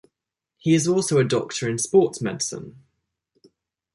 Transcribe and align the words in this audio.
He 0.57 0.73
is 0.73 0.87
also 0.87 1.19
a 1.19 1.23
doctor 1.23 1.69
in 1.69 1.77
sports 1.77 2.21
medicine. 2.21 2.81